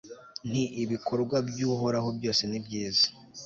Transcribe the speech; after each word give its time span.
nti 0.49 0.63
ibikorwa 0.83 1.37
by'uhoraho 1.47 2.09
byose 2.17 2.41
ni 2.45 2.59
byiza 2.65 3.05